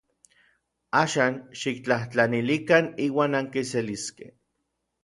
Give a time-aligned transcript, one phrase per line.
[1.01, 4.35] Axan xiktlajtlanilikan iuan ankiseliskej.